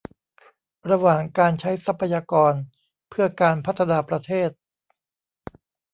[0.89, 2.53] ระหว่างการใช้ทรัพยากร
[3.09, 4.51] เพื่อการพัฒนาประเทศ